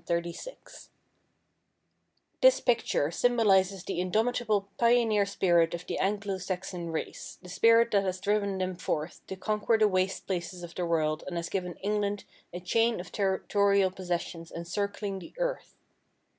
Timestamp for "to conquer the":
9.26-9.86